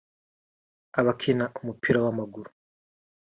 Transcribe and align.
abakina 0.99 1.43
umupira 1.59 1.99
w’amaguru 2.05 2.49